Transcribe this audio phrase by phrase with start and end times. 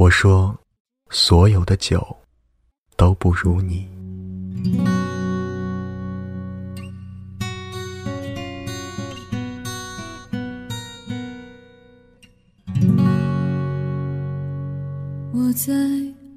[0.00, 0.58] 我说，
[1.10, 2.16] 所有的酒
[2.96, 3.86] 都不如你。
[15.34, 15.74] 我在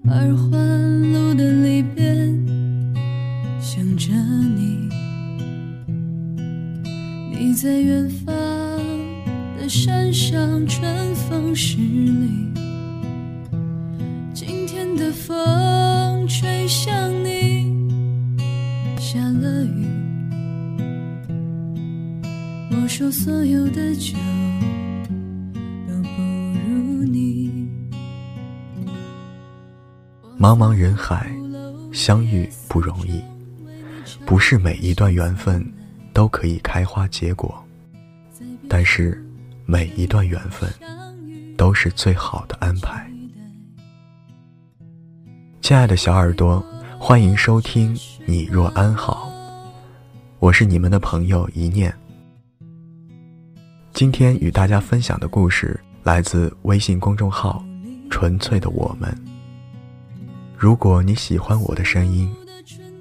[0.09, 2.35] 二环路的里边
[3.61, 4.89] 想着你，
[7.31, 8.35] 你在远方
[9.57, 12.43] 的山上，春风十里。
[16.63, 18.37] 风吹向你，
[18.97, 19.85] 下了雨。
[22.71, 24.15] 我说所有的酒
[25.85, 26.21] 都不
[26.65, 27.67] 如你。
[30.39, 31.29] 茫茫人海，
[31.91, 33.21] 相遇不容易，
[34.25, 35.65] 不是每一段缘分
[36.13, 37.61] 都可以开花结果，
[38.69, 39.21] 但是
[39.65, 40.69] 每一段缘分
[41.57, 43.12] 都是最好的安排。
[45.63, 46.61] 亲爱的小耳朵，
[46.99, 49.31] 欢迎收听《你若安好》，
[50.39, 51.91] 我是你们的朋友一念。
[53.93, 57.63] 今天与大家分享的故事来自微信公众号
[58.11, 59.17] “纯粹的我们”。
[60.59, 62.29] 如果你喜欢我的声音，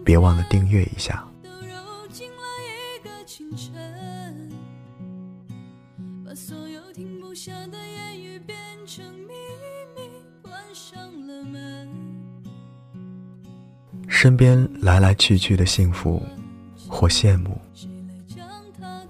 [0.04, 1.20] 别忘了订阅一下。
[14.22, 16.22] 身边来来去去的幸福，
[16.86, 17.60] 或羡慕，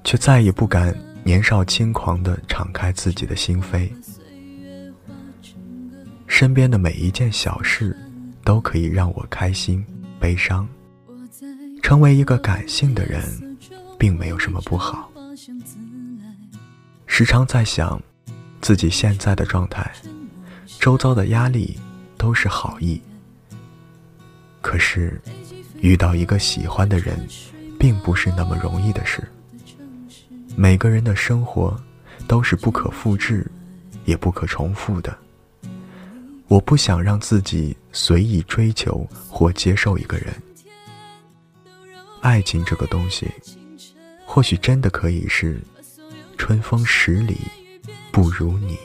[0.02, 3.90] 却再也不敢年少轻狂地敞开自己的心扉。
[6.26, 7.94] 身边的每一件小事，
[8.42, 9.84] 都可以让我开心、
[10.18, 10.66] 悲伤。
[11.82, 13.22] 成为一个感性的人，
[13.98, 15.12] 并没有什么不好。
[17.06, 18.00] 时常在想，
[18.62, 19.92] 自己现在的状态，
[20.80, 21.78] 周遭的压力
[22.16, 22.98] 都是好意。
[24.62, 25.20] 可是，
[25.80, 27.18] 遇到一个喜欢的人，
[27.78, 29.22] 并不是那么容易的事。
[30.56, 31.78] 每个人的生活
[32.28, 33.44] 都是不可复制，
[34.04, 35.14] 也不可重复的。
[36.46, 40.32] 我不想让自己随意追求或接受一个人。
[42.20, 43.28] 爱情这个东西，
[44.24, 45.60] 或许真的可以是
[46.38, 47.36] 春风十里
[48.12, 48.78] 不如你。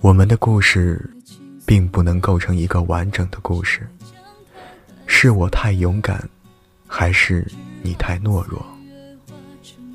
[0.00, 1.08] 我们的故事。
[1.72, 3.88] 并不能构成一个完整的故事。
[5.06, 6.28] 是我太勇敢，
[6.86, 7.50] 还是
[7.82, 8.62] 你太懦弱？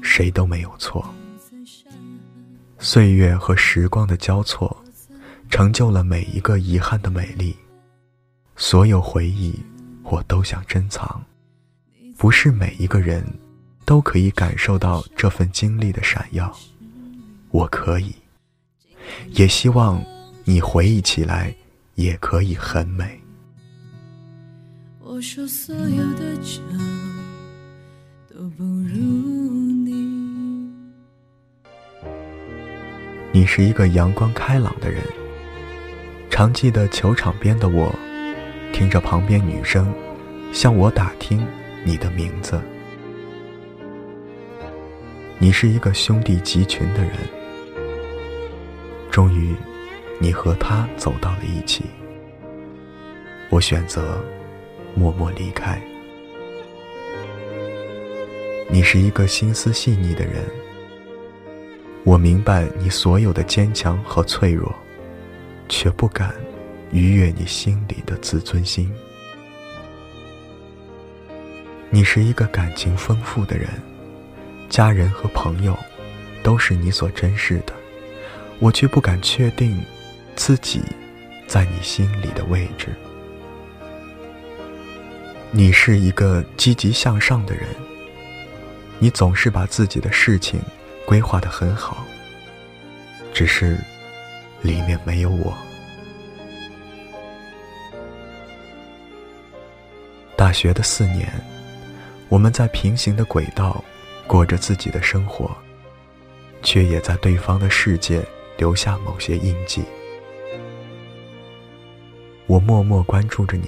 [0.02, 1.08] 谁都没有错。
[2.80, 4.76] 岁月和时光的交错，
[5.52, 7.56] 成就了每一个遗憾的美丽。
[8.56, 9.54] 所有回忆，
[10.02, 11.24] 我都想珍藏。
[12.18, 13.24] 不是每一个人
[13.86, 16.52] 都可以感受到这份经历的闪耀。
[17.52, 18.16] 我可以，
[19.34, 20.04] 也希望。
[20.50, 21.54] 你回忆起来
[21.98, 23.20] 也可以很美。
[25.00, 26.62] 我说所有的酒
[28.30, 28.96] 都不如
[29.84, 30.72] 你。
[33.32, 35.02] 你是一个阳光开朗的人。
[36.30, 37.92] 常记得球场边的我，
[38.72, 39.92] 听着旁边女生
[40.54, 41.44] 向我打听
[41.84, 42.62] 你的名字。
[45.40, 47.14] 你是一个兄弟集群的人。
[49.10, 49.56] 终于。
[50.20, 51.84] 你和他走到了一起，
[53.52, 54.20] 我选择
[54.96, 55.80] 默默离开。
[58.68, 60.44] 你是一个心思细腻的人，
[62.04, 64.74] 我明白你所有的坚强和脆弱，
[65.70, 66.34] 却不敢
[66.92, 68.92] 逾越你心里的自尊心。
[71.92, 73.70] 你是一个感情丰富的人，
[74.68, 75.78] 家人和朋友
[76.42, 77.74] 都是你所珍视的，
[78.60, 79.80] 我却不敢确定。
[80.48, 80.82] 自己
[81.46, 82.96] 在你心里的位置。
[85.52, 87.68] 你是一个积极向上的人，
[88.98, 90.62] 你总是把自己的事情
[91.06, 91.98] 规划的很好。
[93.34, 93.78] 只是
[94.62, 95.54] 里面没有我。
[100.38, 101.30] 大学的四年，
[102.30, 103.84] 我们在平行的轨道
[104.26, 105.54] 过着自己的生活，
[106.64, 108.26] 却也在对方的世界
[108.58, 109.84] 留下某些印记。
[112.48, 113.68] 我默默关注着你，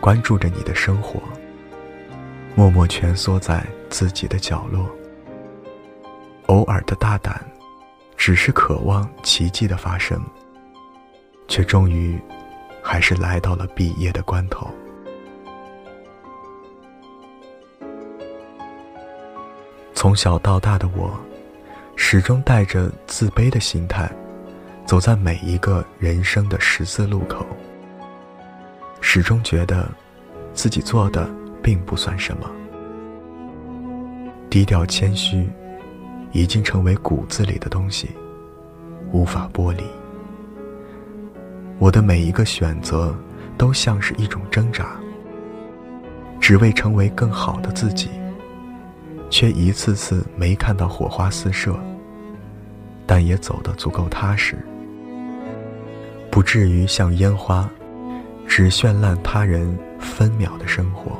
[0.00, 1.22] 关注着你的生活，
[2.56, 4.84] 默默蜷缩在自己的角落。
[6.46, 7.40] 偶尔的大胆，
[8.16, 10.20] 只是渴望奇迹的发生，
[11.46, 12.20] 却终于
[12.82, 14.68] 还是来到了毕业的关头。
[19.94, 21.16] 从小到大的我，
[21.94, 24.10] 始终带着自卑的心态，
[24.84, 27.46] 走在每一个人生的十字路口，
[29.18, 29.90] 始终觉得
[30.54, 31.28] 自己做的
[31.60, 32.48] 并不算什么，
[34.48, 35.44] 低调谦虚
[36.30, 38.10] 已经成为骨子里的东西，
[39.10, 39.82] 无法剥离。
[41.80, 43.12] 我的每一个选择
[43.56, 44.96] 都像是一种挣扎，
[46.38, 48.08] 只为成为更好的自己。
[49.28, 51.76] 却一次次没看到火花四射，
[53.04, 54.56] 但也走得足够踏实，
[56.30, 57.68] 不至于像烟花，
[58.48, 61.12] 只绚烂他人分秒的生活。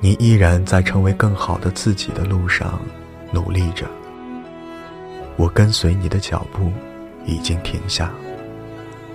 [0.00, 2.80] 你依然在成为更好的自己的路上
[3.32, 3.86] 努力着，
[5.36, 6.70] 我跟随你的脚步，
[7.24, 8.12] 已经停下，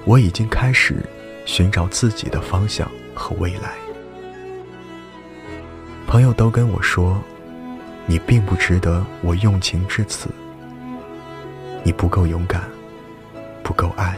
[0.04, 1.06] 我已经开始
[1.45, 3.75] 寻找自己的方向和未来。
[6.07, 7.22] 朋友都跟我说，
[8.06, 10.30] 你并不值得我用情至此。
[11.84, 12.62] 你不够勇敢，
[13.68, 14.18] 不够爱。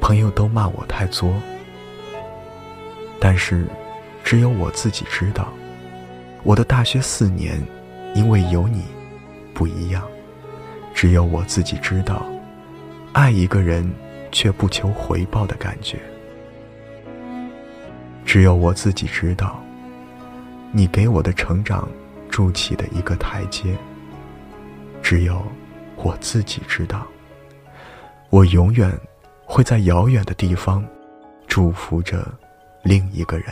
[0.00, 1.34] 朋友都骂我太作，
[3.18, 3.66] 但是
[4.22, 5.52] 只有我自己知道，
[6.44, 7.60] 我的大学四年，
[8.14, 8.84] 因为有你，
[9.52, 10.06] 不一样。
[10.94, 12.24] 只有我自己知道，
[13.12, 13.92] 爱一个人
[14.30, 15.98] 却不求回报的感觉。
[18.24, 19.60] 只有我自己知道。
[20.70, 21.88] 你给我的成长
[22.28, 23.76] 筑起的一个台阶，
[25.02, 25.44] 只有
[25.96, 27.04] 我自己知道。
[28.34, 28.90] 我永远
[29.44, 30.84] 会在遥远的地方
[31.46, 32.26] 祝福着
[32.82, 33.46] 另一个人。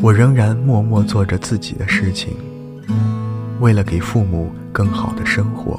[0.00, 2.36] 我仍然默默做着自己的事情，
[3.58, 5.76] 为了给父母更好的生活，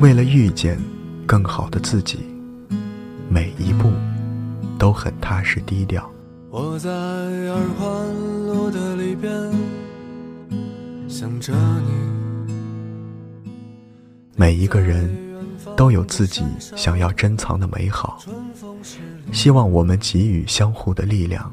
[0.00, 0.78] 为了遇见
[1.26, 2.20] 更好的自己，
[3.28, 3.92] 每一步
[4.78, 6.10] 都很踏实低调。
[6.48, 9.30] 我在二环路的里边
[11.06, 12.23] 想着你。
[14.36, 15.08] 每一个人
[15.76, 18.18] 都有自己想要珍藏的美好，
[19.32, 21.52] 希望我们给予相互的力量，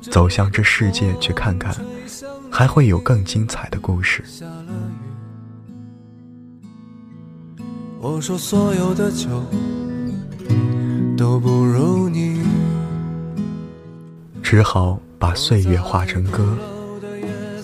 [0.00, 1.74] 走向这世界去看看，
[2.50, 4.24] 还会有更精彩的故事。
[8.00, 9.28] 我说所有的酒
[11.16, 12.42] 都不如你。
[14.42, 16.58] 只好把岁月化成歌，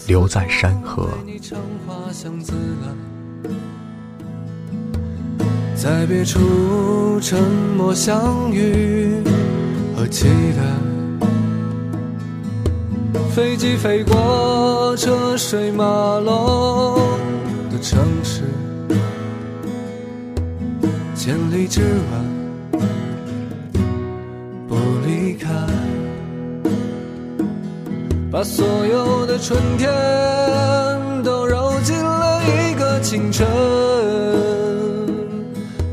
[0.07, 1.11] 留在山河。
[5.81, 7.41] 在别处沉
[7.77, 9.23] 默相遇
[9.97, 10.27] 和期
[10.57, 10.61] 待，
[13.31, 15.85] 飞机飞过车水马
[16.19, 16.99] 龙
[17.71, 18.43] 的城市，
[21.15, 22.81] 千里之外
[24.69, 24.75] 不
[25.07, 25.49] 离开。
[28.33, 29.89] 把所有的春天
[31.23, 33.47] 都揉进了一个清晨，